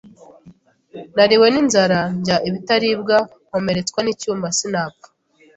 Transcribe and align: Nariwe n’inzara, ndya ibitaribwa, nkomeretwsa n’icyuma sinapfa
Nariwe 1.15 1.47
n’inzara, 1.53 1.99
ndya 2.19 2.37
ibitaribwa, 2.47 3.17
nkomeretwsa 3.47 3.99
n’icyuma 4.03 4.47
sinapfa 4.57 5.07